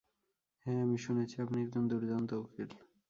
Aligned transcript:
হ্যাঁ, 0.65 0.79
আমি 0.81 0.97
শুনেছি 0.97 1.35
আপনি 1.41 1.57
একজন 1.61 1.83
দুর্দান্ত 1.87 2.31
উকিল। 2.43 2.69